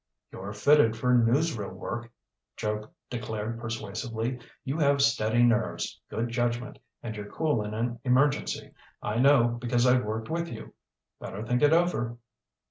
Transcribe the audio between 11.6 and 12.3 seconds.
it over."